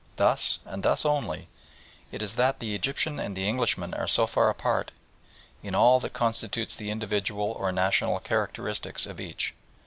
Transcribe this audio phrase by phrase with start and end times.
[0.15, 1.47] Thus, and thus only,
[2.11, 4.89] is it that the Egyptian and the Englishman are so far apart
[5.61, 9.53] in all that constitutes the individual or national characteristics of each.